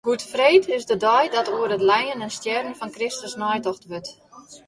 [0.07, 4.09] Goedfreed is de dei dat oer it lijen en stjerren fan Kristus neitocht wurdt.